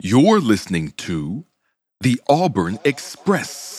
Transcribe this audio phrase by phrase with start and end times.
[0.00, 1.44] You're listening to
[2.02, 3.74] the Auburn Express.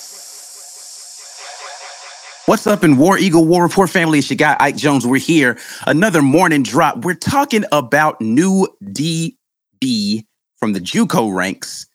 [2.45, 4.19] What's up in War Eagle War Rapport family?
[4.19, 5.07] It's your guy Ike Jones.
[5.07, 5.57] We're here.
[5.87, 7.05] Another morning drop.
[7.05, 10.25] We're talking about new DB
[10.57, 11.87] from the JUCO ranks.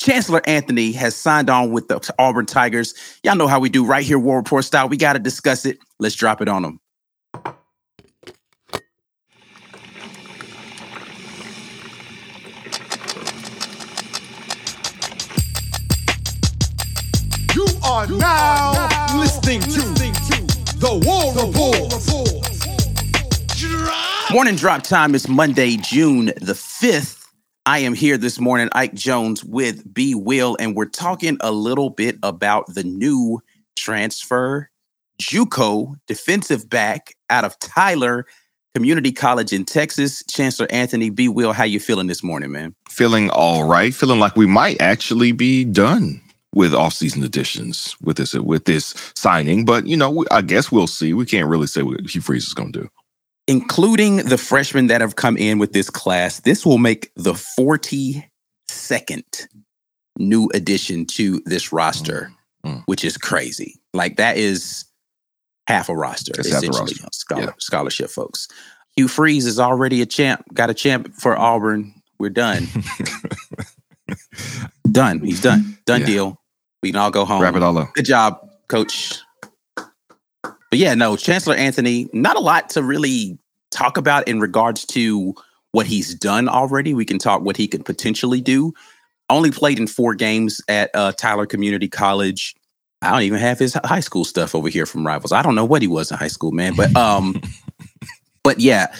[0.00, 2.94] Chancellor Anthony has signed on with the Auburn Tigers.
[3.24, 4.88] Y'all know how we do right here, War Rapport style.
[4.88, 5.76] We got to discuss it.
[5.98, 6.80] Let's drop it on them.
[17.86, 19.80] Are now listening to
[20.78, 21.88] the War Rapport.
[24.34, 27.26] Morning drop time is Monday, June the 5th.
[27.64, 31.90] I am here this morning, Ike Jones with B Will, and we're talking a little
[31.90, 33.40] bit about the new
[33.76, 34.68] transfer
[35.22, 38.26] JUCO defensive back out of Tyler
[38.74, 40.24] Community College in Texas.
[40.28, 41.28] Chancellor Anthony B.
[41.28, 42.74] Will, how you feeling this morning, man?
[42.88, 43.94] Feeling all right.
[43.94, 46.20] Feeling like we might actually be done
[46.56, 49.64] with off-season additions with this with this signing.
[49.66, 51.12] But you know, I guess we'll see.
[51.12, 52.88] We can't really say what Hugh Freeze is going to do.
[53.46, 59.46] Including the freshmen that have come in with this class, this will make the 42nd
[60.18, 62.32] new addition to this roster,
[62.64, 62.82] Mm, mm.
[62.86, 63.78] which is crazy.
[63.92, 64.86] Like that is
[65.68, 66.96] half a roster, That's half a essentially.
[67.02, 67.08] roster.
[67.12, 67.50] Scholar, Yeah.
[67.58, 68.48] Scholarship folks.
[68.96, 70.42] Hugh Freeze is already a champ.
[70.54, 71.92] Got a champ for Auburn.
[72.18, 72.66] We're done.
[74.90, 75.20] done.
[75.20, 75.76] He's done.
[75.84, 76.06] Done Yeah.
[76.06, 76.40] deal.
[76.86, 77.42] We can all go home.
[77.42, 77.92] Wrap it all up.
[77.94, 79.18] Good job, coach.
[79.74, 83.36] But yeah, no, Chancellor Anthony, not a lot to really
[83.72, 85.34] talk about in regards to
[85.72, 86.94] what he's done already.
[86.94, 88.72] We can talk what he could potentially do.
[89.28, 92.54] Only played in four games at uh, Tyler Community College.
[93.02, 95.32] I don't even have his high school stuff over here from Rivals.
[95.32, 96.76] I don't know what he was in high school, man.
[96.76, 97.40] But um,
[98.44, 98.94] but yeah,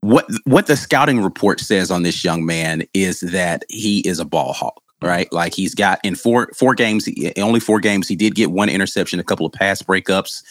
[0.00, 4.24] what what the scouting report says on this young man is that he is a
[4.24, 5.32] ball hawk, right?
[5.32, 9.20] Like he's got in four four games, only four games, he did get one interception,
[9.20, 10.42] a couple of pass breakups,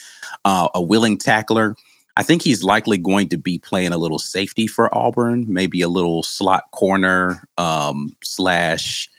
[0.46, 1.76] uh, a willing tackler.
[2.18, 5.88] I think he's likely going to be playing a little safety for Auburn, maybe a
[5.88, 9.10] little slot corner um, slash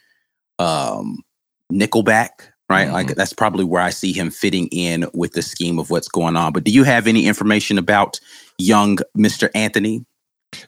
[0.59, 1.25] um,
[1.73, 2.93] nickelback, right?
[2.93, 6.37] Like that's probably where I see him fitting in with the scheme of what's going
[6.37, 6.53] on.
[6.53, 8.21] But do you have any information about
[8.59, 9.49] young Mr.
[9.55, 10.05] Anthony?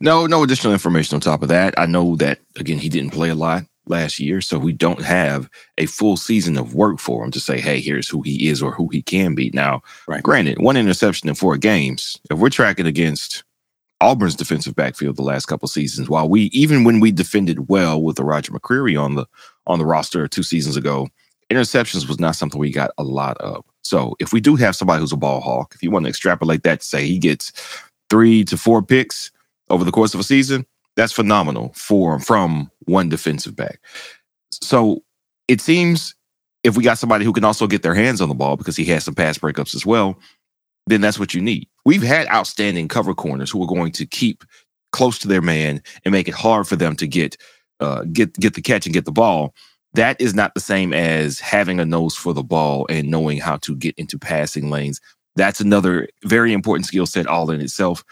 [0.01, 1.79] No, no additional information on top of that.
[1.79, 5.49] I know that again he didn't play a lot last year, so we don't have
[5.79, 8.73] a full season of work for him to say, "Hey, here's who he is or
[8.73, 10.23] who he can be." Now, Right.
[10.23, 12.19] granted, one interception in four games.
[12.31, 13.45] If we're tracking against
[14.01, 18.17] Auburn's defensive backfield the last couple seasons, while we even when we defended well with
[18.17, 19.27] the Roger McCreary on the
[19.67, 21.09] on the roster two seasons ago,
[21.51, 23.65] interceptions was not something we got a lot of.
[23.83, 26.63] So if we do have somebody who's a ball hawk, if you want to extrapolate
[26.65, 27.53] that to say he gets
[28.11, 29.31] three to four picks
[29.71, 30.67] over the course of a season,
[30.97, 33.81] that's phenomenal for from one defensive back.
[34.51, 35.03] So
[35.49, 36.15] it seems
[36.63, 38.85] if we got somebody who can also get their hands on the ball because he
[38.87, 40.19] has some pass breakups as well,
[40.87, 41.69] then that's what you need.
[41.85, 44.45] We've had outstanding cover corners who are going to keep
[44.93, 47.37] close to their man and make it hard for them to get
[47.81, 49.55] uh, get get the catch and get the ball.
[49.95, 53.57] That is not the same as having a nose for the ball and knowing how
[53.59, 55.01] to get into passing lanes.
[55.37, 58.05] That's another very important skill set all in itself.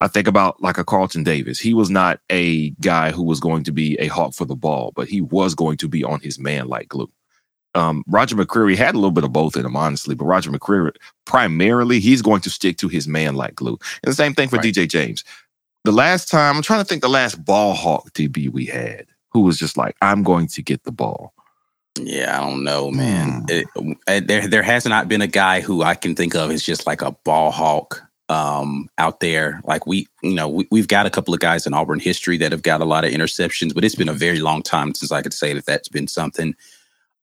[0.00, 1.58] I think about like a Carlton Davis.
[1.58, 4.92] He was not a guy who was going to be a hawk for the ball,
[4.94, 7.10] but he was going to be on his man like glue.
[7.74, 10.94] Um, Roger McCreary had a little bit of both in him, honestly, but Roger McCreary
[11.26, 13.78] primarily he's going to stick to his man like glue.
[14.02, 14.66] And the same thing for Right.
[14.66, 15.24] DJ James.
[15.84, 19.40] The last time I'm trying to think the last ball hawk DB we had who
[19.40, 21.34] was just like, I'm going to get the ball.
[22.00, 23.40] Yeah, I don't know, man.
[23.40, 23.44] Hmm.
[23.48, 23.66] It,
[24.06, 26.86] uh, there, there has not been a guy who I can think of is just
[26.86, 29.60] like a ball hawk um, out there.
[29.64, 32.52] Like we, you know, we, we've got a couple of guys in Auburn history that
[32.52, 35.22] have got a lot of interceptions, but it's been a very long time since I
[35.22, 36.54] could say that that's been something.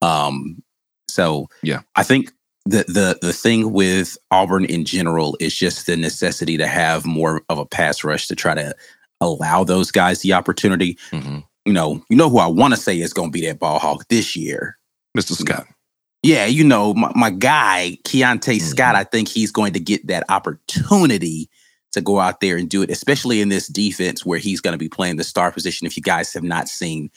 [0.02, 0.64] Um,
[1.10, 1.82] So Yeah.
[1.96, 2.32] I think
[2.66, 7.44] the the the thing with Auburn in general is just the necessity to have more
[7.50, 8.76] of a pass rush to try to
[9.22, 10.98] allow those guys the opportunity.
[11.12, 11.44] Mhm.
[11.66, 13.80] You know, you know who I want to say is going to be that ball
[13.80, 14.78] hawk this year.
[15.18, 15.36] Mr.
[15.36, 15.68] Scott.
[16.26, 18.66] Yeah, you know, my, my guy, Keionta Mm-hmm.
[18.66, 21.52] Scott, I think he's going to get that opportunity
[21.92, 24.80] to go out there and do it, especially in this defense where he's going to
[24.80, 25.86] be playing the star position.
[25.86, 27.12] If you guys have not seen,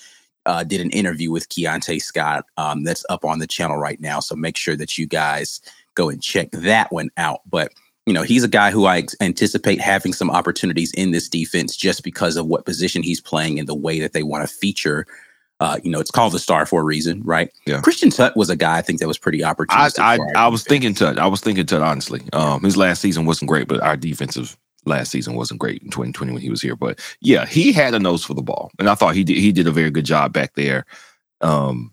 [0.45, 4.21] uh, did an interview with Keionta Scott um, that's up on the channel right now.
[4.21, 5.63] So make sure that you guys
[5.95, 7.41] go and check that one out.
[7.49, 7.73] But
[8.05, 12.05] you know, he's a guy who I anticipate having some opportunities in this defense just
[12.05, 15.07] because of what position he's playing and the way that they want to feature.
[15.61, 17.51] Uh, you know, it's called the star for a reason, right?
[17.67, 17.81] Yeah.
[17.81, 19.99] Christian Tutt was a guy I think that was pretty I opportunistic.
[19.99, 21.19] I, our I was thinking Tutt.
[21.19, 22.23] I was thinking Tutt, honestly.
[22.33, 26.33] Um, his last season wasn't great, but our defensive last season wasn't great in 2020
[26.33, 26.77] when he was here.
[26.77, 28.71] But yeah, he had a nose for the ball.
[28.79, 30.85] And I thought he did he did a very good job back there.
[31.41, 31.93] Um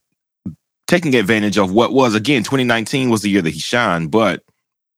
[0.87, 4.43] taking advantage of what was again 2019 was the year that he shined, but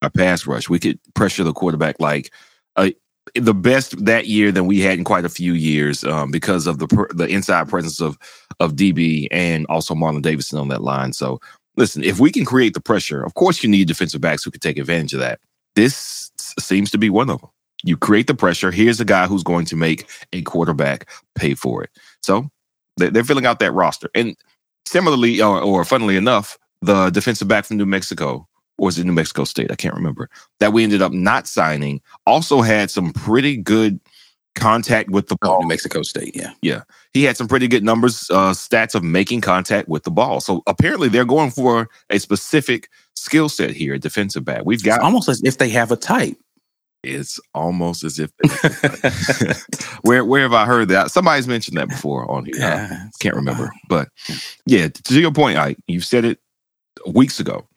[0.02, 0.70] a pass rush.
[0.70, 2.32] We could pressure the quarterback like
[2.76, 2.92] uh,
[3.40, 6.80] the best that year than we had in quite a few years um, because of
[6.80, 8.18] the the inside presence of
[8.60, 11.14] of DB and also Marlon Davidson on that line.
[11.14, 11.40] So
[11.76, 14.60] listen, if we can create the pressure, of course you need defensive backs who can
[14.62, 15.40] take advantage of that.
[15.76, 17.50] This seems to be one of them.
[17.84, 18.72] You create the pressure.
[18.72, 21.92] Here's a guy who's going to make a quarterback pay for it.
[22.22, 22.50] So
[22.98, 24.10] they- they're filling out that roster.
[24.16, 24.36] And
[24.88, 28.47] similarly, or, or funnily enough, the defensive back from New Mexico,
[28.78, 29.72] or was it New Mexico State?
[29.72, 30.30] I can't remember.
[30.60, 34.00] That we ended up not signing also had some pretty good
[34.56, 35.62] contact with the Oh, ball.
[35.62, 36.52] New Mexico State, yeah.
[36.62, 36.82] Yeah.
[37.14, 40.42] He had some pretty good numbers, uh, stats of making contact with the ball.
[40.42, 44.64] So apparently they're going for a specific skill set here, at defensive back.
[44.66, 46.38] We've It's got almost as if they have a type.
[47.04, 48.32] it's almost as if
[50.02, 51.12] where where have I heard that?
[51.12, 52.56] Somebody's mentioned that before on here.
[52.64, 53.72] I can't remember.
[53.90, 54.10] But
[54.66, 56.40] yeah, to your point, Ike, you've said it
[57.08, 57.68] weeks ago.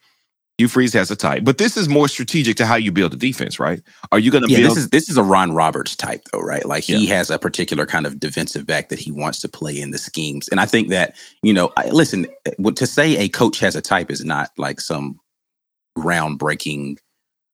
[0.61, 3.17] Hugh Freeze has a type, but this is more strategic to how you build a
[3.17, 3.81] defense, right?
[4.11, 4.77] Are you going to Yeah, build?
[4.77, 6.65] this is this is a Ron Roberts type though, right?
[6.65, 9.89] Like he has a particular kind of defensive back that he wants to play in
[9.89, 12.27] the schemes, and I think that you know, I, listen,
[12.75, 15.19] to say a coach has a type is not like some
[15.97, 16.97] groundbreaking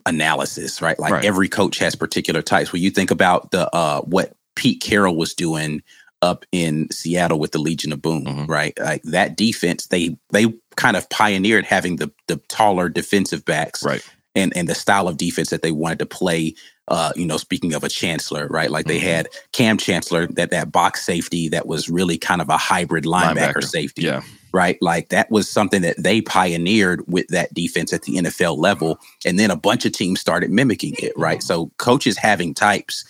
[0.06, 1.00] analysis, right?
[1.00, 1.26] Like Right.
[1.26, 2.74] every coach has particular types.
[2.74, 5.84] When you think about the uh what Pete Carroll was doing
[6.22, 8.50] up in Seattle with the Legion of Boom, Mhm.
[8.50, 8.78] right?
[8.80, 14.02] Like that defense, they they kind of pioneered having the the taller defensive backs right.
[14.36, 16.54] and and the style of defense that they wanted to play.
[16.90, 18.72] Uh, you know, speaking of a chancellor, right?
[18.72, 19.04] Like they Mhm.
[19.04, 23.56] had Kam Chancellor, that that box safety that was really kind of a hybrid linebacker,
[23.56, 23.64] Linebacker.
[23.66, 24.22] safety, Yeah.
[24.54, 24.78] right?
[24.82, 29.38] Like that was something that they pioneered with that defense at the NFL level, and
[29.38, 31.44] then a bunch of teams started mimicking it, right?
[31.44, 33.04] So coaches having types,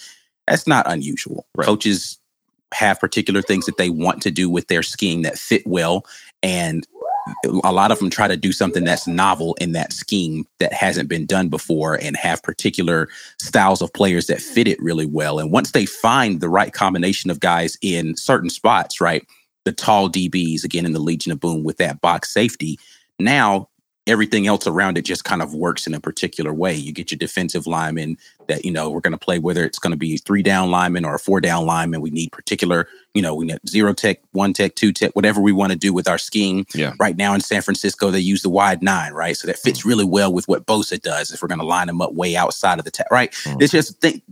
[0.48, 1.46] that's not unusual.
[1.54, 1.66] Right.
[1.68, 2.18] Coaches
[2.74, 6.04] have particular things that they want to do with their scheme that fit well,
[6.42, 6.88] and
[7.64, 11.10] a lot of them try to do something that's novel in that scheme that hasn't
[11.10, 13.10] been done before and have particular
[13.40, 15.40] styles of players that fit it really well.
[15.40, 19.26] And once they find the right combination of guys in certain spots, right?
[19.66, 22.80] The tall DBs, again, in the Legion of Boom with that box safety,
[23.20, 23.70] now
[24.08, 26.74] everything else around it just kind of works in a particular way.
[26.74, 28.18] You get your defensive linemen
[28.48, 31.06] that, you know, we're going to play, whether it's going to be three down linemen
[31.06, 32.02] or a four down lineman.
[32.02, 35.52] We need particular, you know, we need zero tech, one tech, two tech, whatever we
[35.52, 36.66] want to do with our scheme.
[36.74, 36.94] Yeah.
[37.00, 39.36] Right now in San Francisco, they use the wide nine, right?
[39.36, 42.02] So that fits really well with what Bosa does if we're going to line them
[42.02, 43.32] up way outside of the tech, right?
[43.32, 43.62] Mhm.
[43.62, 44.24] It's just think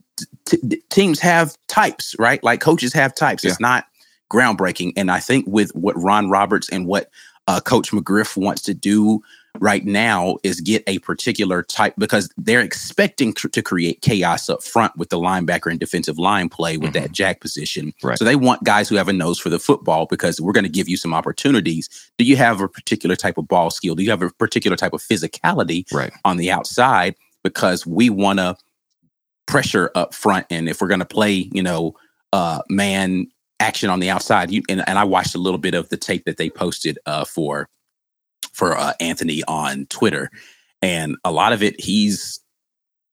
[0.46, 2.42] t- teams have types, right?
[2.44, 3.44] Like coaches have types.
[3.44, 3.86] It's not
[4.32, 4.94] groundbreaking.
[4.96, 7.10] And I think with what Ron Roberts and what
[7.48, 9.22] uh, Coach McGriff wants to do
[9.60, 14.64] right now is get a particular type because they're expecting cr- to create chaos up
[14.64, 17.94] front with the linebacker and defensive line play with that jack position.
[18.04, 18.18] Right.
[18.18, 20.70] So they want guys who have a nose for the football because we're going to
[20.70, 21.90] give you some opportunities.
[22.18, 23.96] Do you have a particular type of ball skill?
[23.96, 26.14] Do you have a particular type of physicality Right.
[26.24, 27.16] on the outside?
[27.44, 28.56] Because we want to
[29.48, 30.48] pressure up front.
[30.50, 31.96] And if we're going to play, you know,
[32.34, 33.28] uh, man
[33.60, 36.26] action on the outside, you, and, and I watched a little bit of the tape
[36.26, 37.70] that they posted uh, for
[38.56, 40.32] for uh, Anthony on Twitter,
[40.82, 42.40] and a lot of it he's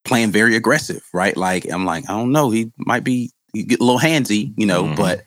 [0.04, 1.36] playing very aggressive, right?
[1.36, 4.66] Like I'm like, I don't know, he might be he get a little handsy, you
[4.66, 4.96] know, Mhm.
[4.96, 5.22] but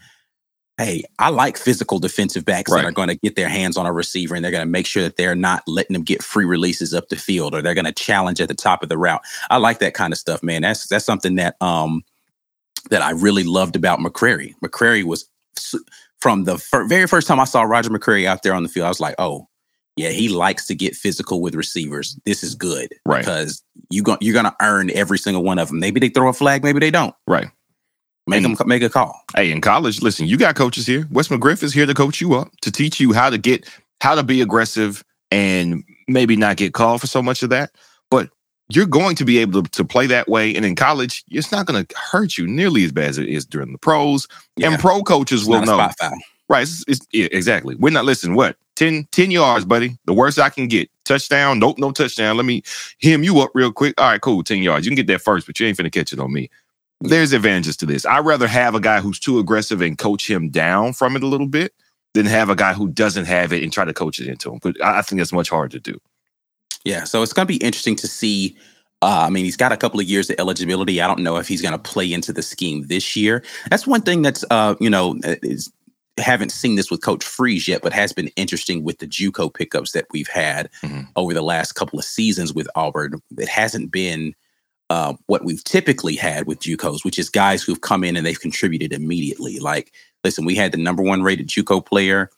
[0.78, 2.82] hey, I like physical defensive backs Right.
[2.82, 4.86] that are going to get their hands on a receiver and they're going to make
[4.86, 7.86] sure that they're not letting them get free releases up the field or they're going
[7.86, 9.22] to challenge at the top of the route.
[9.50, 10.64] I like that kind of stuff, man.
[10.64, 12.04] That's that's something that um
[12.90, 14.54] that I really loved about McCreary.
[14.64, 15.30] McCreary was
[16.20, 18.86] from the fir- very first time I saw Roger McCreary out there on the field,
[18.86, 19.48] I was like, oh,
[19.96, 22.18] yeah, he likes to get physical with receivers.
[22.26, 23.20] This is good Right.
[23.20, 25.80] because you go, you're going to earn every single one of them.
[25.80, 27.16] Maybe they throw a flag, maybe they don't.
[27.28, 27.48] Right.
[28.28, 29.22] Make And- them make a call.
[29.36, 31.08] Hey, in college, listen, you got coaches here.
[31.12, 33.70] Wes McGriff is here to coach you up, to teach you how to get
[34.02, 37.72] how to be aggressive and maybe not get called for so much of that.
[38.10, 38.30] But
[38.70, 40.56] you're going to be able to, to play that way.
[40.56, 43.46] And in college, it's not going to hurt you nearly as bad as it is
[43.46, 44.28] during the pros.
[44.58, 44.72] Yeah.
[44.72, 45.78] And pro coaches It's will know.
[46.50, 46.64] Right.
[46.64, 47.76] It's, it's- yeah, exactly.
[47.76, 48.36] We're not listening.
[48.36, 48.58] What?
[48.76, 49.98] 10, 10 yards, buddy.
[50.06, 50.90] The worst I can get.
[51.04, 51.60] Touchdown.
[51.60, 52.38] Nope, no touchdown.
[52.38, 52.64] Let me
[53.02, 54.00] hem you up real quick.
[54.00, 54.44] All right, cool.
[54.44, 54.86] 10 yards.
[54.86, 56.50] You can get that first, but you ain't finna catch it on me.
[57.02, 58.06] There's advantages to this.
[58.06, 61.28] I'd rather have a guy who's too aggressive and coach him down from it a
[61.28, 61.74] little bit
[62.14, 64.60] than have a guy who doesn't have it and try to coach it into him.
[64.62, 66.00] But I think that's much harder to do.
[66.86, 68.56] Yeah, so it's going to be interesting to see.
[69.02, 71.02] Uh, I mean, he's got a couple of years of eligibility.
[71.02, 73.44] I don't know if he's going to play into the scheme this year.
[73.70, 75.72] That's one thing that's, uh, you know, is
[76.24, 79.92] haven't seen this with Coach Freeze yet, but has been interesting with the JUCO pickups
[79.92, 81.08] that we've had Mhm.
[81.16, 83.22] over the last couple of seasons with Auburn.
[83.38, 84.34] It hasn't been
[84.92, 88.40] uh, what we've typically had with JUCOs, which is guys who've come in and they've
[88.40, 89.58] contributed immediately.
[89.58, 89.92] Like,
[90.24, 92.30] listen, we had the number one rated JUCO player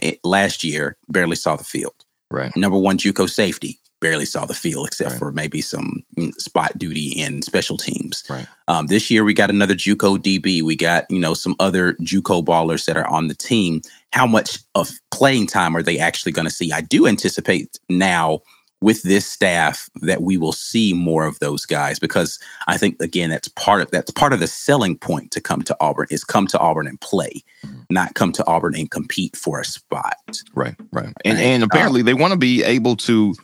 [0.00, 2.54] eh, last year, barely saw the field Right.
[2.56, 5.18] number one JUCO safety barely saw the field except Right.
[5.18, 8.24] for maybe some mm, spot duty in special teams.
[8.28, 8.46] Right.
[8.68, 10.62] Um, this year we got another JUCO DB.
[10.62, 13.82] We got you know some other JUCO ballers that are on the team.
[14.12, 16.72] How much of playing time are they actually going to see?
[16.72, 18.40] I do anticipate now
[18.82, 23.28] with this staff that we will see more of those guys because I think again
[23.28, 26.46] that's part of that's part of the selling point to come to Auburn is come
[26.48, 27.84] to Auburn and play, Mhm.
[27.90, 30.16] not come to Auburn and compete for a spot.
[30.54, 31.12] Right, right.
[31.26, 31.44] And Right.
[31.44, 33.34] and apparently they want to be able to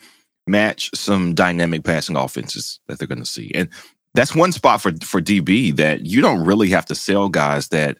[0.47, 3.51] match some dynamic passing offenses that they're going to see.
[3.53, 3.69] And
[4.13, 7.97] that's one spot for for DB that you don't really have to sell guys that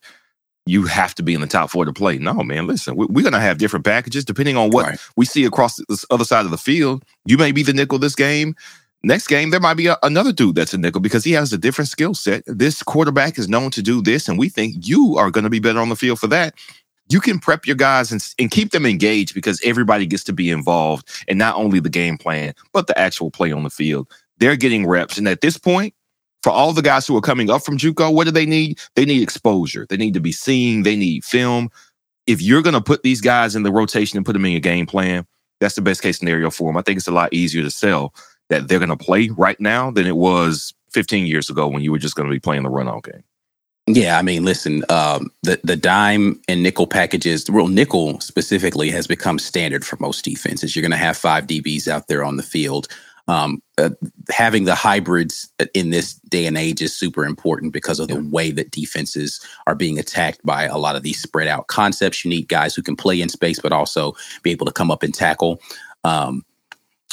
[0.65, 2.17] you have to be in the top four to play.
[2.17, 4.99] No, man, listen, we, we're going to have different packages depending on what Right.
[5.15, 7.03] we see across this other side of the field.
[7.25, 8.55] You may be the nickel this game.
[9.03, 11.57] Next game, there might be a, another dude that's a nickel because he has a
[11.57, 12.43] different skill set.
[12.47, 15.59] This quarterback is known to do this, and we think you are going to be
[15.59, 16.55] better on the field for that
[17.09, 20.49] you can prep your guys and, and keep them engaged because everybody gets to be
[20.49, 24.07] involved and not only the game plan, but the actual play on the field.
[24.37, 25.17] They're getting reps.
[25.17, 25.93] And at this point,
[26.43, 28.79] for all the guys who are coming up from JUCO, what do they need?
[28.95, 29.85] They need exposure.
[29.89, 30.83] They need to be seen.
[30.83, 31.69] They need film.
[32.25, 34.61] If you're going to put these guys in the rotation and put them in your
[34.61, 35.25] game plan,
[35.59, 36.77] that's the best case scenario for them.
[36.77, 38.13] I think it's a lot easier to sell
[38.49, 41.91] that they're going to play right now than it was 15 years ago when you
[41.91, 43.23] were just going to be playing the run all game.
[43.87, 48.91] Yeah, I mean, listen, um, the the dime and nickel packages, the real nickel specifically,
[48.91, 50.75] has become standard for most defenses.
[50.75, 52.89] You're going to have five DBs out there on the field.
[53.29, 53.91] Um, uh,
[54.31, 58.51] having the hybrids in this day and age is super important because of the way
[58.51, 62.25] that defenses are being attacked by a lot of these spread out concepts.
[62.25, 65.03] You need guys who can play in space, but also be able to come up
[65.03, 65.61] and tackle.
[66.05, 66.43] Um,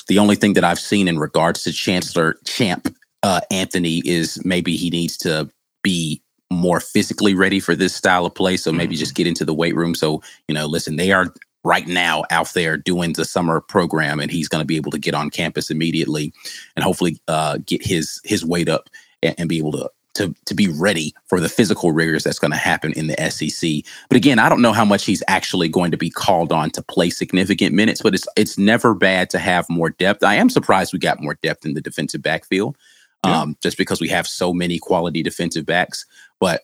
[0.09, 4.77] the only thing that I've seen in regards to Chancellor Champ uh, Anthony is maybe
[4.77, 5.51] he needs to
[5.83, 6.23] be
[6.55, 8.57] more physically ready for this style of play.
[8.57, 9.95] So maybe just get into the weight room.
[9.95, 11.33] So, you know, listen, they are
[11.65, 14.99] right now out there doing the summer program and he's going to be able to
[14.99, 16.33] get on campus immediately
[16.77, 18.89] and hopefully uh, get his his weight up
[19.23, 22.51] and, and be able to to to be ready for the physical rigors that's going
[22.51, 23.85] to happen in the SEC.
[24.09, 26.83] But again, I don't know how much he's actually going to be called on to
[26.83, 30.25] play significant minutes, but it's it's never bad to have more depth.
[30.25, 32.77] I am surprised we got more depth in the defensive backfield.
[33.25, 33.41] Yeah.
[33.41, 36.05] Um, just because we have so many quality defensive backs.
[36.41, 36.63] But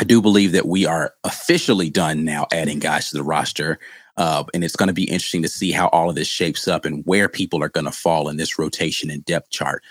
[0.00, 3.78] I do believe that we are officially done now adding guys to the roster.
[4.16, 6.84] Uh, and it's going to be interesting to see how all of this shapes up
[6.84, 9.82] and where people are going to fall in this rotation and depth chart.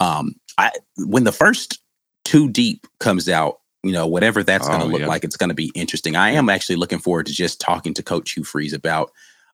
[0.00, 1.78] Um, I when the first
[2.24, 5.06] two deep comes out, you know, whatever that's going to Oh, look yeah.
[5.06, 6.14] like, it's going to be interesting.
[6.14, 9.10] I am actually looking forward to just talking to Coach Hugh Freeze about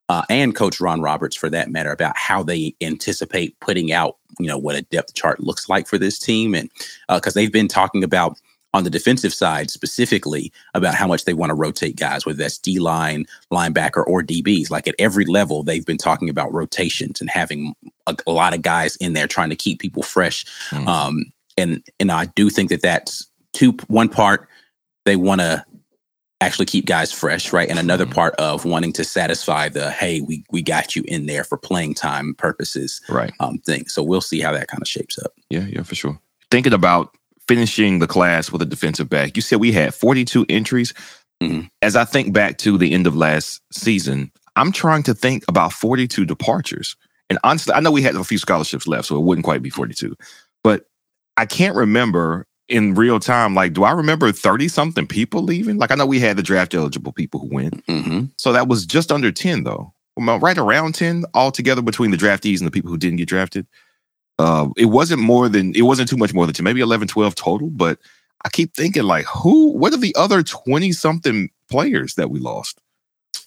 [0.09, 4.47] uh, and Coach Ron Roberts for that matter about how they anticipate putting out, you
[4.47, 6.69] know, what a depth chart looks like for this team, and
[7.09, 8.39] because they've been talking about
[8.73, 12.57] on the defensive side specifically about how much they want to rotate guys, whether that's
[12.57, 14.69] D line, linebacker, or DBs.
[14.69, 17.73] Like at every level, they've been talking about rotations and having
[18.07, 20.45] a, a lot of guys in there trying to keep people fresh.
[20.71, 20.87] Mhm.
[20.87, 21.25] Um,
[21.57, 24.47] and and I do think that that's two one part
[25.05, 25.65] they want to
[26.39, 27.67] actually keep guys fresh, right?
[27.69, 28.13] And another Mhm.
[28.13, 31.95] part of wanting to satisfy the hey, we we got you in there for playing
[31.95, 33.33] time purposes Right.
[33.39, 33.87] um thing.
[33.87, 35.31] So we'll see how that kind of shapes up.
[35.49, 36.19] Yeah, yeah, for sure.
[36.51, 37.16] Thinking about
[37.47, 40.93] finishing the class with a defensive back, you said we had 42 entries.
[41.41, 41.69] Mhm.
[41.81, 45.71] As I think back to the end of last season, I'm trying to think about
[45.73, 46.95] 42 departures.
[47.29, 49.69] And honestly, I know we had a few scholarships left, so it wouldn't quite be
[49.69, 50.15] 42.
[50.63, 50.85] But
[51.35, 55.77] I can't remember in real time, like, do I remember 30 something people leaving?
[55.77, 57.83] Like, I know we had the draft eligible people who went.
[57.87, 59.93] hmm So that was just under 10, though.
[60.17, 63.67] Right around 10 altogether between the draftees and the people who didn't get drafted.
[64.39, 67.35] Uh, it wasn't more than, it wasn't too much more than two, maybe 11, 12
[67.35, 67.69] total.
[67.69, 67.99] But
[68.45, 72.79] I keep thinking, like, who, what are the other 20 something players that we lost?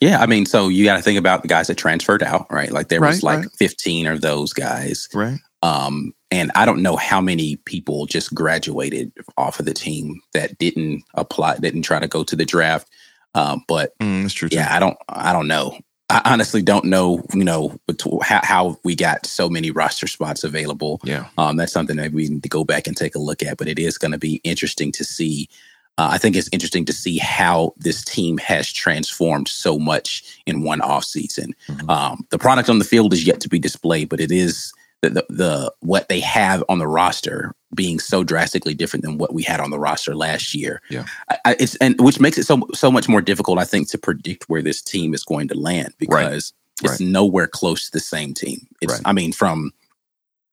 [0.00, 2.72] Yeah, I mean, so you got to think about the guys that transferred out, right?
[2.72, 3.56] Like there was Right, like right.
[3.58, 5.08] 15 of those guys.
[5.14, 5.38] Right.
[5.62, 10.56] Um, and I don't know how many people just graduated off of the team that
[10.58, 12.88] didn't apply, didn't try to go to the draft.
[13.34, 14.48] Um, but Mm, that's true.
[14.50, 15.78] yeah, I don't, I don't know.
[16.10, 17.78] I honestly don't know, you know,
[18.22, 21.00] how, how we got so many roster spots available.
[21.04, 21.26] Yeah.
[21.38, 23.56] Um, that's something that we need to go back and take a look at.
[23.56, 25.48] But it is going to be interesting to see.
[25.98, 30.62] Uh, I think it's interesting to see how this team has transformed so much in
[30.62, 31.54] one off season.
[31.68, 31.90] Mhm.
[31.90, 34.72] Um, the product on the field is yet to be displayed, but it is
[35.02, 39.32] the, the the what they have on the roster being so drastically different than what
[39.32, 40.82] we had on the roster last year.
[40.90, 41.06] Yeah.
[41.30, 43.98] I, I, it's and which makes it so so much more difficult, I think, to
[43.98, 46.52] predict where this team is going to land because
[46.82, 47.00] it's Right.
[47.00, 48.66] nowhere close to the same team.
[48.80, 49.02] It's Right.
[49.04, 49.72] I mean from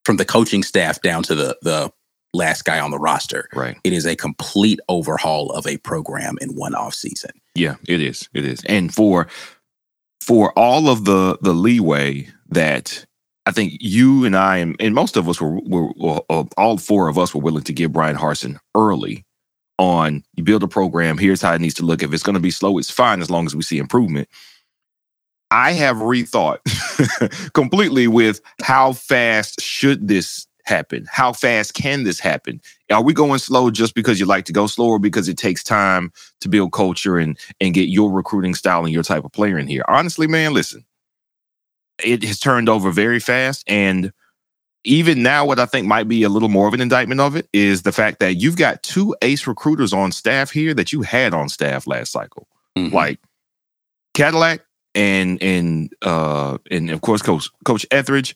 [0.04, 1.90] from the coaching staff down to the the
[2.34, 3.48] last guy on the roster.
[3.54, 3.76] Right.
[3.84, 7.30] It is a complete overhaul of a program in one off season.
[7.54, 8.28] Yeah, it is.
[8.32, 8.62] It is.
[8.66, 9.26] And for
[10.22, 13.04] for all of the the leeway that
[13.48, 16.76] I think you and I and, and most of us were, were, were uh, all
[16.76, 19.24] four of us were willing to give Bryan Harsin early
[19.78, 22.02] on you build a program, here's how it needs to look.
[22.02, 24.28] If it's going to be slow, it's fine as long as we see improvement.
[25.50, 26.58] I have rethought
[27.54, 31.06] completely with how fast should this happen?
[31.10, 32.60] How fast can this happen?
[32.90, 36.12] Are we going slow just because you like to go slower because it takes time
[36.42, 39.68] to build culture and and get your recruiting style and your type of player in
[39.68, 39.84] here?
[39.88, 40.84] Honestly, man, listen.
[42.04, 44.12] It has turned over very fast and
[44.84, 47.48] even now what I think might be a little more of an indictment of it
[47.52, 51.34] is the fact that you've got two ace recruiters on staff here that you had
[51.34, 52.92] on staff last cycle Mhm.
[52.92, 53.18] like
[54.14, 54.60] Cadillac
[54.94, 58.34] and and uh and of course Coach Coach Etheridge.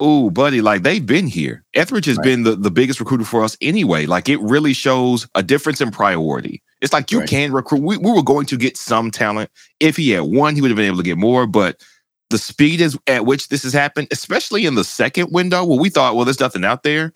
[0.00, 1.64] Oh, buddy, like they've been here.
[1.74, 2.24] Etheridge has Right.
[2.24, 4.06] been the, the biggest recruiter for us anyway.
[4.06, 6.62] Like it really shows a difference in priority.
[6.80, 7.28] It's like you Right.
[7.28, 7.82] can recruit.
[7.82, 9.50] We, we were going to get some talent.
[9.80, 11.48] If he had one, he would have been able to get more.
[11.48, 11.80] But
[12.30, 15.88] the speed is at which this has happened, especially in the second window where we
[15.88, 17.12] thought, well, there's nothing out there.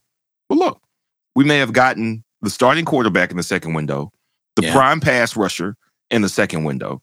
[0.48, 0.80] Well, look,
[1.34, 4.10] we may have gotten the starting quarterback in the second window,
[4.56, 4.72] the Yeah.
[4.72, 5.76] prime pass rusher
[6.10, 7.02] in the second window.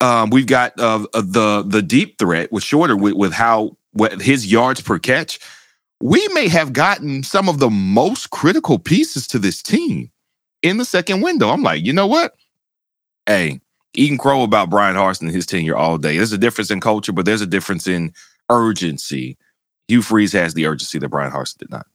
[0.00, 4.20] Um, we've got uh, uh, the the deep threat with shorter with, with how what
[4.20, 5.38] his yards per catch.
[6.00, 10.10] We may have gotten some of the most critical pieces to this team
[10.62, 11.48] in the second window.
[11.50, 12.34] I'm like, you know what?
[13.26, 13.60] Hey,
[13.94, 16.16] you can crow about Bryan Harsin and his tenure all day.
[16.16, 18.12] There's a difference in culture, but there's a difference in
[18.50, 19.36] urgency.
[19.88, 21.86] Hugh Freeze has the urgency that Bryan Harsin did not.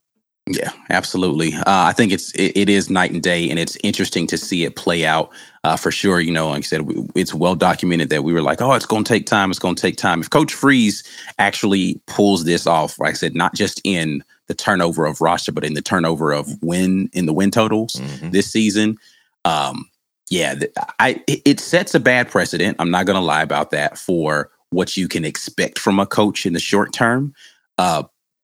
[0.52, 1.54] Yeah, absolutely.
[1.54, 4.64] Uh, I think it's it, it is night and day, and it's interesting to see
[4.64, 5.30] it play out
[5.64, 6.20] uh, for sure.
[6.20, 8.86] You know, like I said, we, it's well documented that we were like, oh, it's
[8.88, 9.52] going to take time.
[9.52, 10.22] It's going to take time.
[10.22, 11.04] If Coach Freeze
[11.38, 15.64] actually pulls this off, like I said, not just in the turnover of roster, but
[15.64, 18.32] in the turnover of win in the win totals Mhm.
[18.32, 18.98] this season,
[19.46, 19.88] um,
[20.30, 20.56] yeah,
[21.00, 22.78] I it, sets a bad precedent.
[22.80, 26.46] I'm not going to lie about that for what you can expect from a coach
[26.46, 27.34] in the short term.
[27.78, 28.04] Uh,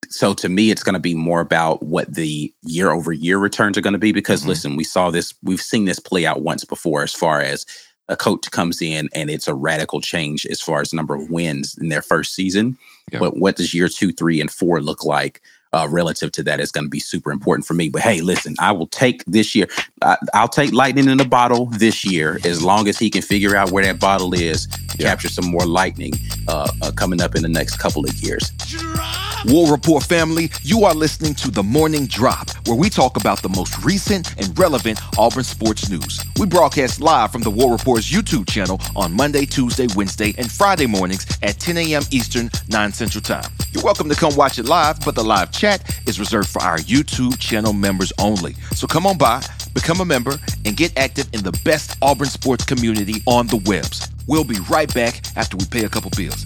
[0.10, 3.78] so to me, it's going to be more about what the year over year returns
[3.78, 4.12] are going to be.
[4.12, 4.48] Because Mhm.
[4.48, 7.66] listen, we saw this, we've seen this play out once before, as far as
[8.08, 11.76] a coach comes in and it's a radical change as far as number of wins
[11.80, 12.78] in their first season.
[13.12, 13.20] Yeah.
[13.20, 15.42] But what does year two, three, and four look like?
[15.76, 17.90] Uh, relative to that is going to be super important for me.
[17.90, 19.68] But hey, listen, I will take this year.
[20.04, 23.56] I, I'll take lightning in a bottle this year as long as he can figure
[23.58, 24.68] out where that bottle is,
[25.00, 25.10] Yeah.
[25.10, 26.14] capture some more lightning
[26.48, 28.52] uh, uh, coming up in the next couple of years.
[29.48, 33.50] War Rapport family, you are listening to The Morning Drop, where we talk about the
[33.50, 36.20] most recent and relevant Auburn sports news.
[36.40, 40.88] We broadcast live from the War Rapport's YouTube channel on Monday, Tuesday, Wednesday, and Friday
[40.88, 42.04] mornings at 10 a.m.
[42.12, 43.52] Eastern, 9 Central Time.
[43.72, 45.65] You're welcome to come watch it live, but the live chat
[46.08, 48.54] is reserved for our YouTube channel members only.
[48.76, 49.42] So come on by,
[49.74, 54.10] become a member, and get active in the best Auburn sports community on the webs.
[54.28, 56.46] We'll be right back after we pay a couple bills.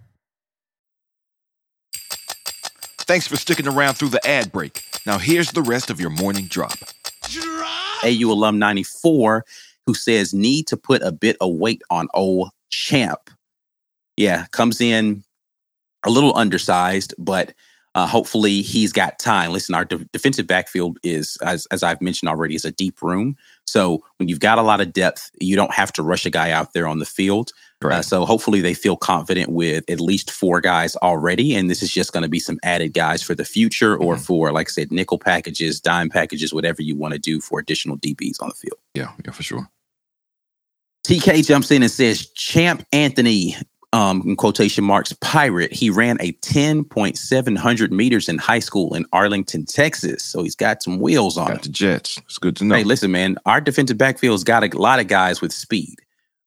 [3.11, 4.85] Thanks for sticking around through the ad break.
[5.05, 6.77] Now here's the rest of your morning drop.
[8.05, 9.43] AU alum 94
[9.85, 13.29] who says need to put a bit of weight on old champ.
[14.15, 15.25] Yeah, comes in
[16.05, 17.53] a little undersized, but
[17.95, 19.51] uh, hopefully he's got time.
[19.51, 23.35] Listen, our de- defensive backfield is, as, as I've mentioned already, is a deep room.
[23.65, 26.51] So when you've got a lot of depth, you don't have to rush a guy
[26.51, 27.51] out there on the field.
[27.83, 31.91] Uh, so hopefully they feel confident with at least four guys already, and this is
[31.91, 34.91] just going to be some added guys for the future, or for, like I said,
[34.91, 38.77] nickel packages, dime packages, whatever you want to do for additional DBs on the field.
[38.93, 39.69] Yeah, yeah, for sure.
[41.05, 43.55] TK jumps in and says, Champ Anthony,
[43.93, 45.73] um, in quotation marks, pirate.
[45.73, 50.23] He ran a 10.700 meters in high school in Arlington, Texas.
[50.23, 51.59] So he's got some wheels on him.
[51.61, 52.19] The Jets.
[52.25, 52.75] It's good to know.
[52.75, 55.99] Hey, listen, man, our defensive backfield's got a lot of guys with speed.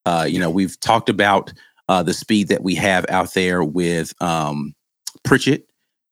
[0.07, 1.53] Uh, you know, we've talked about
[1.89, 4.75] uh, the speed that we have out there with um,
[5.25, 5.67] Pritchett.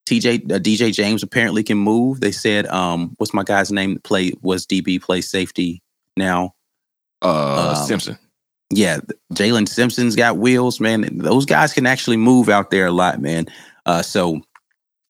[0.06, 2.20] TJ uh, DJ James apparently can move.
[2.20, 4.00] They said, um, what's my guy's name?
[4.02, 5.80] Play was DB play safety
[6.16, 6.54] now.
[7.22, 8.18] uh, um, Simpson.
[8.70, 9.00] Yeah,
[9.34, 11.18] Jaylin Simpson's got wheels, man.
[11.18, 13.46] Those guys can actually move out there a lot, man.
[13.84, 14.40] Uh, so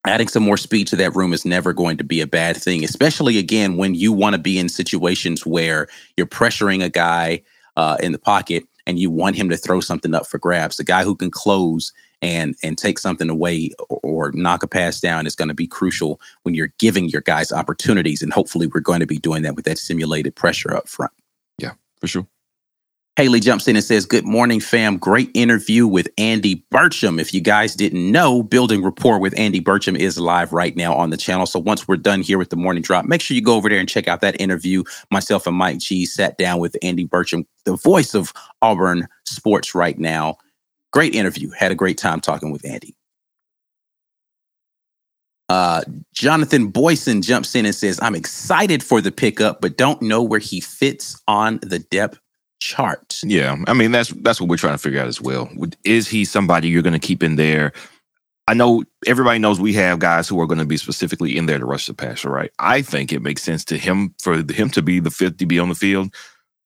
[0.05, 2.83] adding some more speed to that room is never going to be a bad thing,
[2.85, 7.41] especially again when you want to be in situations where you're pressuring a guy
[7.77, 10.77] uh, in the pocket and you want him to throw something up for grabs.
[10.77, 15.01] The guy who can close and and take something away or, or knock a pass
[15.01, 18.23] down is going to be crucial when you're giving your guys opportunities.
[18.23, 21.13] And hopefully, we're going to be doing that with that simulated pressure up front.
[21.59, 22.27] Yeah, for sure.
[23.17, 24.97] Haley jumps in and says, Good morning, fam.
[24.97, 27.21] Great interview with Andy Burcham.
[27.21, 31.11] If you guys didn't know, Building Rapport with Andy Burcham is live right now on
[31.11, 31.45] the channel.
[31.45, 33.79] So once we're done here with the morning drop, make sure you go over there
[33.79, 34.83] and check out that interview.
[35.11, 39.99] Myself and Mike G sat down with Andy Burcham, the voice of Auburn sports right
[39.99, 40.39] now.
[40.91, 41.51] Great interview.
[41.51, 42.97] Had a great time talking with Andy.
[45.51, 45.83] Uh,
[46.15, 50.41] Jonathan Boyson jumps in and says, I'm excited for the pickup, but don't know where
[50.41, 52.19] he fits on the depth
[52.63, 53.21] chart.
[53.25, 55.51] Yeah, I mean that's that's what we're trying to figure out as well.
[55.85, 57.73] Is he somebody you're going to keep in there?
[58.47, 61.59] I know everybody knows we have guys who are going to be specifically in there
[61.59, 62.51] to rush the passer, right?
[62.59, 65.69] I think it makes sense to him for him to be the fifth DB on
[65.69, 66.15] the field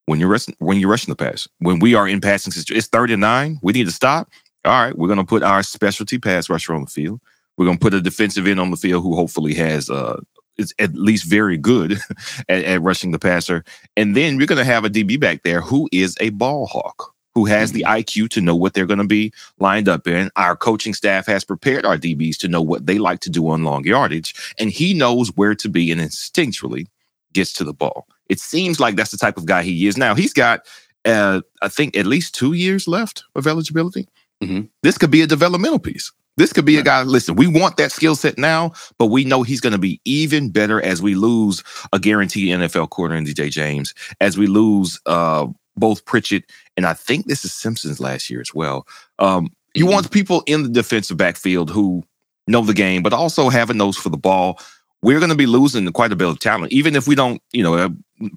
[0.07, 1.49] when you're rushing when you're rushing the pass.
[1.59, 3.59] When we are in passing it's third and nine.
[3.63, 4.29] We need to stop.
[4.65, 7.21] All right, we're going to put our specialty pass rusher on the field.
[7.57, 10.21] We're going to put a defensive end on the field who hopefully has uh
[10.59, 11.99] is at least very good
[12.49, 13.65] at, at rushing the passer.
[13.97, 17.13] And then you're going to have a DB back there who is a ball hawk,
[17.35, 20.31] who has the IQ to know what they're going to be lined up in.
[20.37, 23.65] Our coaching staff has prepared our DBs to know what they like to do on
[23.65, 26.87] long yardage, and he knows where to be and instinctually
[27.33, 28.07] gets to the ball.
[28.29, 29.97] It seems like that's the type of guy he is.
[29.97, 30.67] Now, he's got,
[31.05, 34.09] uh, I think, at least two years left of eligibility.
[34.43, 34.69] Mhm.
[34.83, 36.13] This could be a developmental piece.
[36.37, 39.43] This could be a guy, listen, we want that skill set now, but we know
[39.43, 43.51] he's going to be even better as we lose a guaranteed NFL corner in DJ
[43.51, 45.47] James, as we lose uh,
[45.77, 46.45] both Pritchett
[46.77, 48.87] and I think this is Simpsons last year as well.
[49.19, 49.93] Um, you Mhm.
[49.93, 52.03] want people in the defensive backfield who
[52.47, 54.59] know the game, but also have a nose for the ball.
[55.03, 57.63] We're going to be losing quite a bit of talent, even if we don't, you
[57.63, 57.89] know, uh,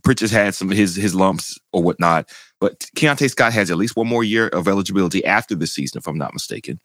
[0.03, 2.29] Pritchett's had some of his his lumps or whatnot.
[2.62, 6.07] But Keionta Scott has at least one more year of eligibility after this season, if
[6.07, 6.79] I'm not mistaken.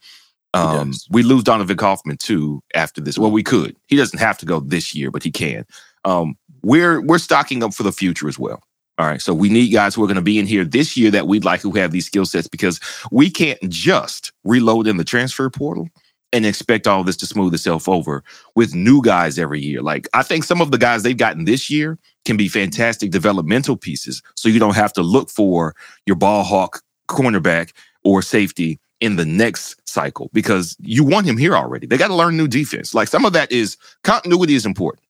[0.55, 3.19] Um, we lose Donovan Kaufman too after this.
[3.19, 3.77] Well, we could.
[3.88, 5.64] He doesn't have to go this year, but he can.
[6.05, 8.62] Um, we're we're stocking up for the future as well.
[8.97, 9.21] All right.
[9.21, 11.45] So we need guys who are going to be in here this year that we'd
[11.45, 12.79] like who have these skill sets because
[13.11, 15.88] we can't just reload in the transfer portal
[16.33, 18.23] and expect all this to smooth itself over
[18.55, 19.83] with new guys every year.
[19.83, 23.77] Like I think some of the guys they've gotten this year can be fantastic developmental
[23.77, 24.23] pieces.
[24.37, 25.75] So you don't have to look for
[26.07, 27.73] your ball hawk cornerback
[28.05, 31.87] or safety in the next cycle because you want him here already.
[31.87, 32.94] They got to learn new defense.
[32.94, 35.04] Like some of that is continuity is important.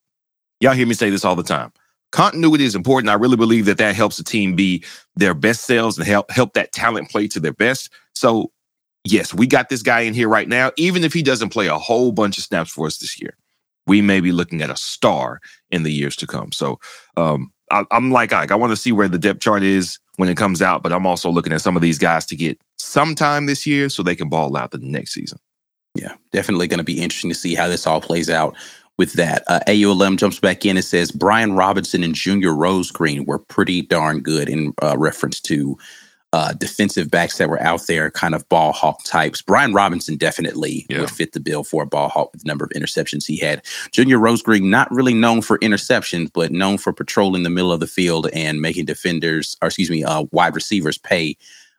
[0.60, 1.72] Y'all hear me say this all the time.
[2.12, 3.10] Continuity is important.
[3.10, 4.84] I really believe that that helps the team be
[5.16, 7.90] their best selves and help help that talent play to their best.
[8.14, 8.52] So,
[9.04, 10.70] yes, we got this guy in here right now.
[10.76, 13.36] Even if he doesn't play a whole bunch of snaps for us this year,
[13.86, 16.52] we may be looking at a star in the years to come.
[16.52, 16.78] So,
[17.16, 18.52] um, I, I'm like Ike.
[18.52, 21.06] I want to see where the depth chart is when it comes out, but I'm
[21.06, 24.14] also looking at some of these guys to get some time this year so they
[24.14, 25.38] can ball out the next season.
[25.96, 28.56] Yeah, definitely going to be interesting to see how this all plays out
[28.96, 29.42] with that.
[29.48, 34.20] Uh, AULM jumps back in and says Brian Robinson and Junior Rosegreen were pretty darn
[34.20, 35.76] good in uh, reference to
[36.34, 39.40] uh, defensive backs that were out there, kind of ball hawk types.
[39.40, 41.00] Brian Robinson definitely Yeah.
[41.02, 43.62] would fit the bill for a ball hawk with the number of interceptions he had.
[43.92, 47.86] Junior Rosegreen, not really known for interceptions, but known for patrolling the middle of the
[47.86, 51.36] field and making defenders, or excuse me, uh, wide receivers pay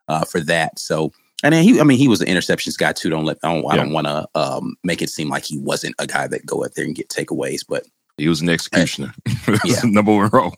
[0.07, 0.79] uh, for that.
[0.79, 1.11] So,
[1.43, 3.09] and then he, I mean, he was an interceptions guy too.
[3.09, 3.75] Don't let, I don't, Yeah.
[3.75, 6.75] don't want to um, make it seem like he wasn't a guy that go out
[6.75, 7.83] there and get takeaways, but
[8.17, 9.13] He was an executioner.
[9.65, 9.81] Yeah.
[9.83, 10.53] Number one role.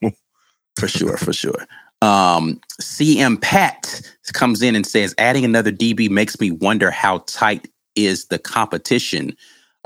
[0.78, 1.66] for sure, for sure.
[2.02, 4.02] Um, CM Pat
[4.34, 9.36] comes in and says, adding another DB makes me wonder how tight is the competition.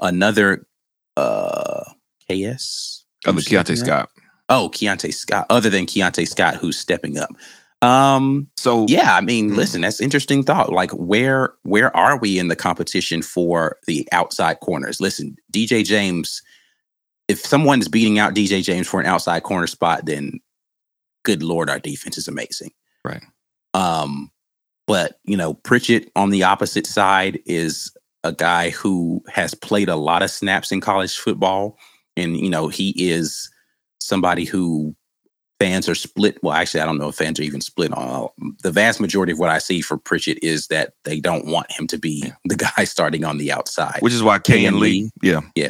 [0.01, 0.65] Another
[1.17, 1.83] uh
[2.29, 3.05] KS?
[3.25, 3.85] Other Keionta stepping up?
[3.85, 4.09] Scott.
[4.49, 7.29] Oh, Keionta Scott, other than Keionta Scott, who's stepping up.
[7.81, 9.55] Um, So yeah, I mean, Mhm.
[9.55, 10.71] listen, that's interesting thought.
[10.71, 14.99] Like, where where are we in the competition for the outside corners?
[14.99, 16.41] Listen, DJ James,
[17.27, 20.39] if someone is beating out DJ James for an outside corner spot, then
[21.23, 22.71] good lord, our defense is amazing.
[23.05, 23.23] Right.
[23.73, 24.31] Um,
[24.87, 29.95] but you know, Pritchett on the opposite side is a guy who has played a
[29.95, 31.77] lot of snaps in college football,
[32.17, 33.49] and you know, he is
[33.99, 34.95] somebody who
[35.59, 36.39] fans are split.
[36.41, 38.29] Well, actually, I don't know if fans are even split on.
[38.63, 41.87] The vast majority of what I see for Pritchett is that they don't want him
[41.87, 43.99] to be the guy starting on the outside.
[44.01, 45.11] which is why K and Kayin Lee.
[45.21, 45.69] Yeah, yeah.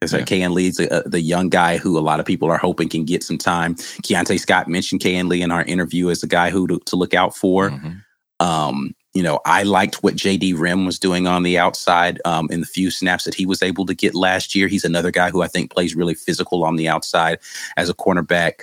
[0.00, 0.20] Because Yeah.
[0.20, 3.22] Kayin Lee's uh, the young guy who a lot of people are hoping can get
[3.22, 3.74] some time.
[3.74, 7.12] Keionta Scott mentioned Kayin Lee in our interview as a guy who to, to look
[7.14, 7.70] out for.
[7.70, 8.02] Mhm.
[8.40, 12.60] Um, you know, I liked what JD Rhym was doing on the outside um, in
[12.60, 14.68] the few snaps that he was able to get last year.
[14.68, 17.38] He's another guy who I think plays really physical on the outside
[17.76, 18.60] as a cornerback.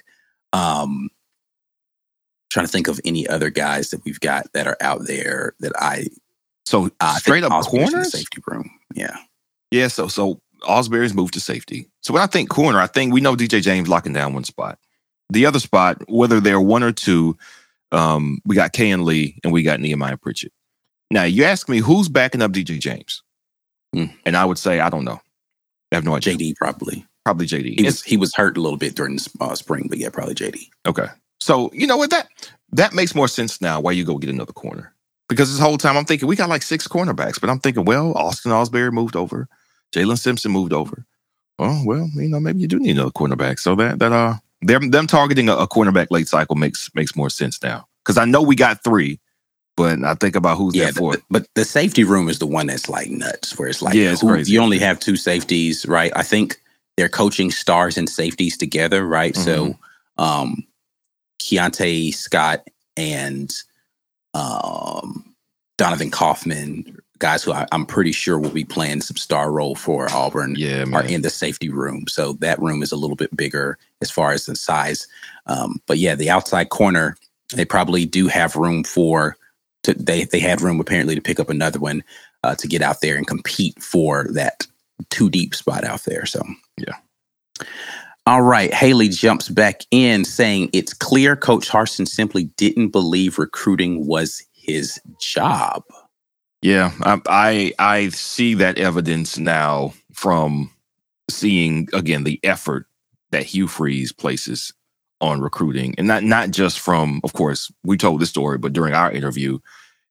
[0.53, 1.09] Um,
[2.49, 5.73] trying to think of any other guys that we've got that are out there that
[5.77, 6.07] I
[6.65, 8.11] So uh, straight up Osborne's in the corners.
[8.13, 8.71] safety room.
[8.95, 9.17] Yeah,
[9.69, 11.89] Yeah, so so Osbury's moved to safety.
[12.01, 14.77] So when I think corner, I think we know DJ James locking down one spot.
[15.29, 17.37] The other spot, whether they're one or two,
[17.91, 20.51] um, we got K and Lee and we got Nehemiah Pritchett.
[21.11, 23.23] Now you ask me who's backing up DJ James,
[23.93, 24.05] Hmm.
[24.25, 25.21] and I would say I don't know.
[25.91, 26.35] I have no idea.
[26.35, 27.05] JD probably.
[27.23, 27.79] Probably JD.
[27.79, 30.35] He was he was hurt a little bit during the uh, spring, but yeah, probably
[30.35, 30.69] JD.
[30.85, 31.07] Okay.
[31.39, 32.27] So you know what that
[32.73, 33.79] that makes more sense now.
[33.79, 34.93] Why you go get another corner?
[35.29, 38.13] Because this whole time I'm thinking we got like six cornerbacks, but I'm thinking, well,
[38.17, 39.49] Austin Osbury moved over,
[39.93, 41.05] Jaylin Simpson moved over.
[41.59, 43.59] Oh well, you know maybe you do need another cornerback.
[43.59, 47.29] So that that uh them them targeting a, a cornerback late cycle makes makes more
[47.29, 47.87] sense now.
[48.03, 49.19] Because I know we got three,
[49.75, 51.13] but I think about who's Yeah, there for.
[51.13, 54.11] the- but the safety room is the one that's like nuts, where it's like, Yeah,
[54.11, 54.53] it's who- crazy.
[54.53, 56.11] you only have two safeties, right?
[56.15, 56.59] I think
[56.97, 59.35] they're coaching stars and safeties together, right?
[59.35, 59.67] So,
[60.17, 60.23] Mm-hmm.
[60.23, 60.63] um,
[61.39, 63.53] Keionta Scott and
[64.33, 65.35] um,
[65.77, 70.09] Donovan Kaufman, guys who I, I'm pretty sure will be playing some star role for
[70.11, 72.05] Auburn, yeah, are in the safety room.
[72.07, 75.07] So that room is a little bit bigger as far as the size.
[75.45, 77.17] Um, but yeah, the outside corner,
[77.53, 79.37] they probably do have room for.
[79.83, 82.03] To, they they had room apparently to pick up another one
[82.43, 84.67] uh, to get out there and compete for that
[85.09, 86.25] two deep spot out there.
[86.25, 86.41] So
[86.77, 86.95] Yeah.
[88.25, 94.05] All right, Haley jumps back in saying it's clear Coach Harsin simply didn't believe recruiting
[94.05, 95.83] was his job.
[96.61, 100.71] Yeah, I, I I see that evidence now from
[101.29, 102.87] seeing again the effort
[103.31, 104.73] that Hugh Freeze places
[105.21, 108.93] on recruiting, and not not just from, of course, we told this story, but during
[108.93, 109.59] our interview,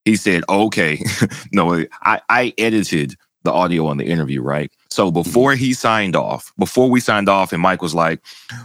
[0.05, 1.03] he said, "Okay,
[1.53, 4.71] no, I I edited the audio on the interview, right?
[4.91, 5.23] So mm-hmm.
[5.23, 8.21] before he signed off, before we signed off, and Mike was like,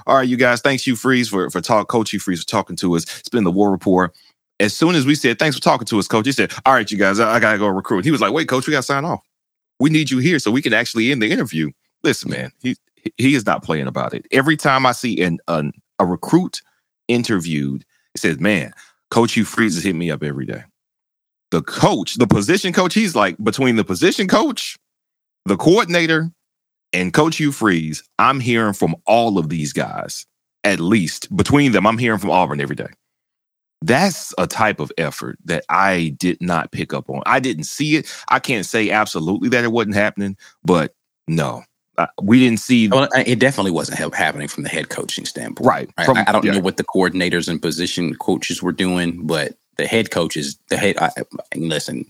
[0.06, 2.76] "All right, you guys, thanks Hugh Freeze for for talk, Coach Hugh Freeze for talking
[2.78, 3.04] to us.
[3.20, 4.14] It's been the War Rapport."
[4.62, 6.90] As soon as we said thanks for talking to us, coach, he said, "All right,
[6.90, 9.04] you guys, I, I gotta go recruit." He was like, "Wait, coach, we gotta sign
[9.04, 9.22] off.
[9.80, 11.72] We need you here so we can actually end the interview."
[12.04, 12.76] Listen, man, he
[13.18, 14.26] he is not playing about it.
[14.32, 16.62] Every time I see an, an a recruit
[17.08, 18.72] interviewed, it says, "Man,
[19.10, 20.64] Coach Hugh Freeze hit me up every day."
[21.50, 24.78] The coach, the position coach, he's like between the position coach,
[25.46, 26.32] the coordinator,
[26.94, 28.04] and Coach Hugh Freeze.
[28.20, 30.26] I'm hearing from all of these guys.
[30.64, 32.90] At least between them, I'm hearing from Auburn every day
[33.82, 37.24] that's a type of effort that I did not pick up on.
[37.26, 38.14] I didn't see it.
[38.30, 40.94] I can't say absolutely that it wasn't happening, but
[41.28, 41.64] no,
[41.98, 42.88] uh, we didn't see.
[42.88, 45.68] Well, it definitely wasn't help happening from the head coaching standpoint.
[45.68, 45.90] Right.
[45.98, 46.06] Right?
[46.06, 46.54] From- I, I don't yeah.
[46.54, 50.98] know what the coordinators and position coaches were doing, but the head coaches, the head,
[51.00, 52.06] I, I- listen,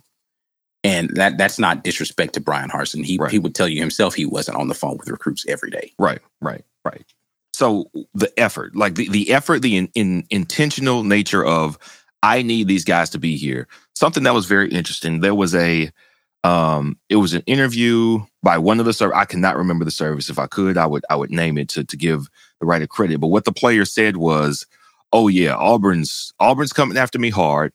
[0.84, 3.05] and that that's not disrespect to Bryan Harsin.
[3.05, 3.31] He Right.
[3.31, 5.93] he would tell you himself he wasn't on the phone with recruits every day.
[5.99, 7.05] Right, right, right.
[7.53, 11.77] So the effort, like the, the effort, the in, in intentional nature of
[12.23, 13.67] I need these guys to be here.
[13.95, 15.19] Something that was very interesting.
[15.19, 15.91] There was a
[16.43, 19.17] um it was an interview by one of the service.
[19.17, 20.29] I cannot remember the service.
[20.29, 22.27] If I could, I would I would name it to to give
[22.59, 23.19] the writer credit.
[23.19, 24.65] But what the player said was,
[25.11, 27.73] "Oh yeah, Auburn's Auburn's coming after me hard.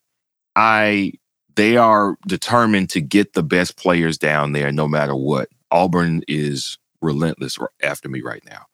[0.56, 1.12] I
[1.56, 5.48] they are determined to get the best players down there no matter what.
[5.70, 8.66] Auburn is relentless after me right now.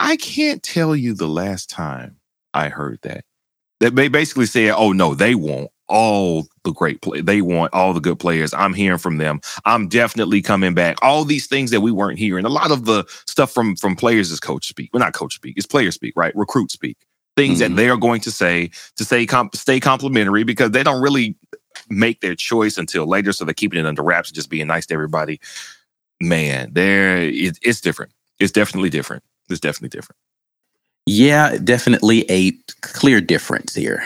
[0.00, 2.16] I can't tell you the last time
[2.54, 3.24] I heard that.
[3.80, 7.20] That they basically said, "Oh no, they won't all the great play.
[7.20, 8.54] They want all the good players.
[8.54, 9.40] I'm hearing from them.
[9.64, 10.96] I'm definitely coming back.
[11.02, 12.44] All these things that we weren't hearing.
[12.44, 14.90] A lot of the stuff from from players is coach speak.
[14.92, 15.54] Well, not coach speak.
[15.56, 16.34] It's player speak, right?
[16.34, 16.96] Recruit speak.
[17.36, 17.74] Things mm-hmm.
[17.74, 21.36] that they are going to say to say comp- stay complimentary because they don't really
[21.88, 23.32] make their choice until later.
[23.32, 25.40] So they're keeping it under wraps and just being nice to everybody.
[26.20, 28.12] Man, there it, it's different.
[28.38, 29.24] It's definitely different.
[29.50, 30.16] It's definitely different.
[31.06, 34.04] Yeah, definitely a clear difference here.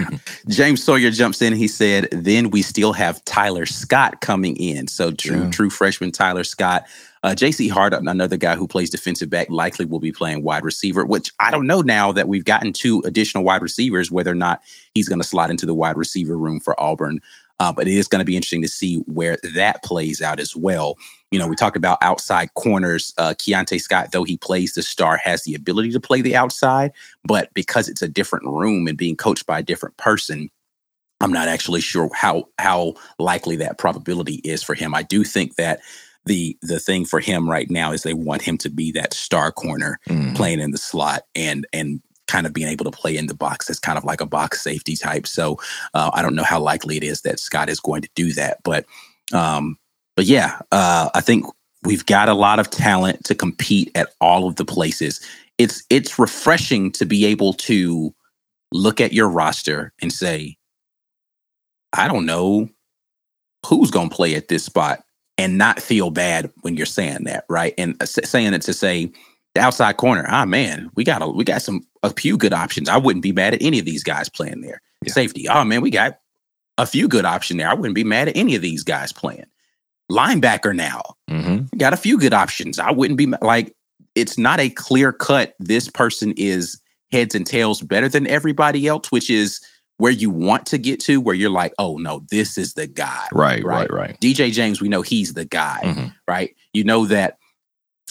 [0.48, 1.52] James Sawyer jumps in.
[1.52, 4.87] He said, then we still have Tyler Scott coming in.
[4.88, 5.50] So true, yeah.
[5.50, 6.87] true freshman Tyler Scott.
[7.22, 11.04] Uh, JC Hart, another guy who plays defensive back, likely will be playing wide receiver,
[11.04, 14.62] which I don't know now that we've gotten two additional wide receivers, whether or not
[14.94, 17.20] he's going to slot into the wide receiver room for Auburn.
[17.61, 20.57] Uh, but it is going to be interesting to see where that plays out as
[20.57, 20.96] well.
[21.35, 23.12] You know, we talked about outside corners.
[23.18, 26.92] Uh, Keionta Scott, though he plays the star, has the ability to play the outside,
[27.25, 30.49] but because it's a different room and being coached by a different person,
[31.20, 34.94] I'm not actually sure how how likely that probability is for him.
[34.94, 35.81] I do think that
[36.25, 39.51] the the thing for him right now is they want him to be that star
[39.51, 40.37] corner mm.
[40.37, 43.68] playing in the slot and and kind of being able to play in the box
[43.68, 45.27] as kind of like a box safety type.
[45.27, 45.59] So
[45.94, 48.59] uh, I don't know how likely it is that Scott is going to do that,
[48.62, 48.87] but
[49.33, 49.79] um,
[50.16, 51.46] but yeah, uh, I think
[51.83, 55.20] we've got a lot of talent to compete at all of the places.
[55.59, 58.14] It's it's refreshing to be able to
[58.72, 60.57] look at your roster and say,
[61.92, 62.68] I don't know
[63.66, 65.05] who's going to play at this spot
[65.38, 67.74] and not feel bad when you're saying that, right?
[67.79, 69.11] And uh, saying it to say
[69.55, 72.88] the outside corner, ah man, we got a we got some a few good options.
[72.88, 74.81] I wouldn't be mad at any of these guys playing there.
[75.03, 75.12] Yeah.
[75.12, 76.20] Safety, oh man, we got
[76.79, 77.68] a few good options there.
[77.68, 79.46] I wouldn't be mad at any of these guys playing.
[80.11, 81.77] Linebacker now, mm-hmm.
[81.79, 82.79] got a few good options.
[82.79, 83.75] I wouldn't be like
[84.14, 85.55] it's not a clear cut.
[85.59, 89.61] This person is heads and tails better than everybody else, which is
[89.99, 93.27] where you want to get to, where you're like, oh no, this is the guy.
[93.33, 93.93] Right, right, right.
[93.93, 94.21] right.
[94.21, 96.07] DJ James, we know he's the guy, mm-hmm.
[96.29, 96.55] right?
[96.73, 97.38] You know that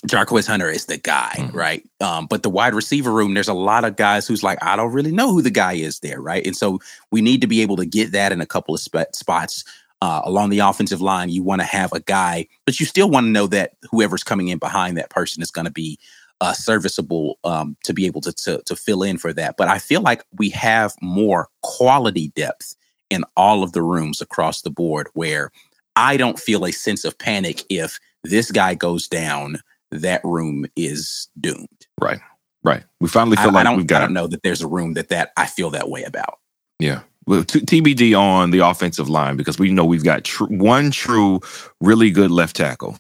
[0.08, 1.58] Jarquez Hunter is the guy, mm-hmm.
[1.58, 1.90] right?
[2.02, 4.92] Um, but the wide receiver room, there's a lot of guys who's like, I don't
[4.92, 6.46] really know who the guy is there, right?
[6.46, 6.80] And so
[7.12, 9.64] we need to be able to get that in a couple of sp- spots
[10.04, 11.30] uh, along the offensive line.
[11.30, 14.50] You want to have a guy, but you still want to know that whoever's coming
[14.50, 15.98] in behind that person is going to be
[16.42, 19.56] uh, serviceable um, to be able to, to to fill in for that.
[19.56, 22.76] But I feel like we have more quality depth
[23.10, 25.52] in all of the rooms across the board, where
[25.96, 29.62] I don't feel a sense of panic if this guy goes down
[29.92, 31.88] that room is doomed.
[32.02, 32.20] Right.
[32.62, 32.84] Right.
[33.00, 34.02] We finally feel I, like I we've got.
[34.02, 36.40] I don't know that there's a room that that I feel that way about.
[36.80, 37.04] Yeah.
[37.28, 41.40] TBD on the offensive line because we know we've got tr- one true,
[41.82, 42.98] really good left tackle,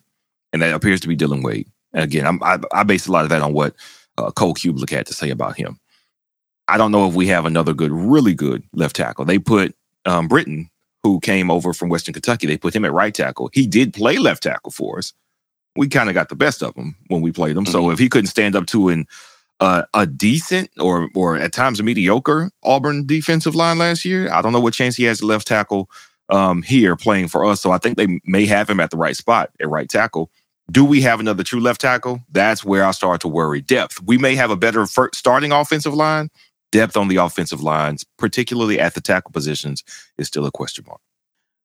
[0.52, 1.68] and that appears to be Dillon Wade.
[1.94, 3.76] And again, I'm, I, I base a lot of that on what
[4.18, 5.80] uh, Cole Cubelic had to say about him.
[6.68, 9.26] I don't know if we have another good, really good left tackle.
[9.26, 10.70] They put um, Britton,
[11.04, 13.50] who came over from Western Kentucky, they put him at right tackle.
[13.54, 15.14] He did play left tackle for us,
[15.76, 17.66] we kind of got the best of him when we played him.
[17.66, 17.72] Mm-hmm.
[17.72, 19.08] So if he couldn't stand up to an
[19.64, 24.42] uh, a decent or or at times a mediocre Auburn defensive line last year, I
[24.42, 25.90] don't know what chance he has left tackle
[26.28, 27.62] um, here playing for us.
[27.62, 30.30] So I think they may have him at the right spot at right tackle.
[30.70, 32.20] Do we have another true left tackle?
[32.30, 33.62] That's where I start to worry.
[33.62, 34.02] Depth.
[34.04, 36.30] We may have a better starting offensive line.
[36.74, 39.84] Depth on the offensive lines, particularly at the tackle positions,
[40.18, 41.00] is still a question mark.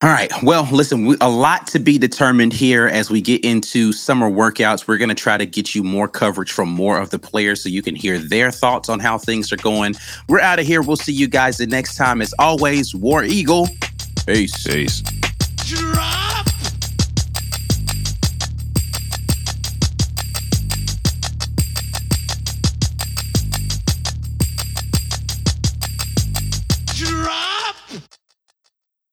[0.01, 0.31] All right.
[0.43, 4.87] Well, listen, we, a lot to be determined here as we get into summer workouts.
[4.87, 7.67] We're going to try to get you more coverage from more of the players so
[7.67, 9.95] you can hear their thoughts on how things are going.
[10.29, 10.81] We're out of here.
[10.81, 12.21] We'll see you guys the next time.
[12.21, 13.67] As always, War Eagle.
[14.25, 14.63] Peace.
[14.63, 15.03] Peace.
[15.65, 16.38] Drive.